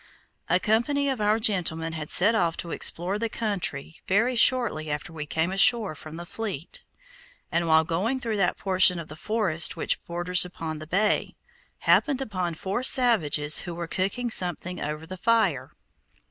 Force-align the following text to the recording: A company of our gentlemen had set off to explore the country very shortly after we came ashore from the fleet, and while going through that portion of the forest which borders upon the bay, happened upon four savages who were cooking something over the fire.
A 0.49 0.59
company 0.59 1.09
of 1.09 1.21
our 1.21 1.37
gentlemen 1.37 1.93
had 1.93 2.09
set 2.09 2.33
off 2.33 2.57
to 2.57 2.71
explore 2.71 3.19
the 3.19 3.29
country 3.29 4.01
very 4.07 4.35
shortly 4.35 4.89
after 4.89 5.13
we 5.13 5.27
came 5.27 5.51
ashore 5.51 5.93
from 5.93 6.15
the 6.15 6.25
fleet, 6.25 6.83
and 7.51 7.67
while 7.67 7.83
going 7.83 8.19
through 8.19 8.37
that 8.37 8.57
portion 8.57 8.97
of 8.97 9.09
the 9.09 9.15
forest 9.15 9.75
which 9.77 10.03
borders 10.05 10.43
upon 10.43 10.79
the 10.79 10.87
bay, 10.87 11.35
happened 11.81 12.19
upon 12.19 12.55
four 12.55 12.81
savages 12.81 13.59
who 13.59 13.75
were 13.75 13.85
cooking 13.87 14.31
something 14.31 14.79
over 14.81 15.05
the 15.05 15.17
fire. 15.17 15.71